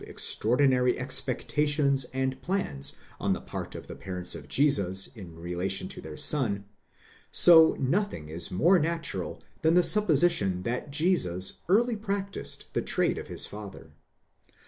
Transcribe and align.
extraordinary 0.07 0.97
expectations 0.97 2.05
and 2.11 2.41
plans 2.41 2.95
on 3.19 3.33
the 3.33 3.39
part 3.39 3.75
of 3.75 3.85
the 3.85 3.93
parents 3.95 4.33
of 4.33 4.47
Jesus 4.47 5.05
in 5.05 5.35
relation 5.35 5.87
to 5.89 6.01
their 6.01 6.17
son, 6.17 6.65
so 7.29 7.77
nothing 7.79 8.27
is 8.27 8.49
more 8.49 8.79
natural 8.79 9.43
than 9.61 9.75
the 9.75 9.83
supposition 9.83 10.63
that 10.63 10.89
esus 10.89 11.59
early 11.69 11.95
practised 11.95 12.65
the 12.73 12.81
trade 12.81 13.19
of 13.19 13.27
his 13.27 13.45
father. 13.45 13.91